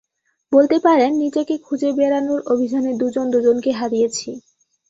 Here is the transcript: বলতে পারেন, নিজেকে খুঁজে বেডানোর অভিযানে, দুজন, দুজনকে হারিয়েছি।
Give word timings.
বলতে 0.51 0.77
পারেন, 0.79 1.11
নিজেকে 1.15 1.55
খুঁজে 1.57 1.89
বেডানোর 1.93 2.39
অভিযানে, 2.53 2.91
দুজন, 3.01 3.25
দুজনকে 3.33 3.71
হারিয়েছি। 3.71 4.29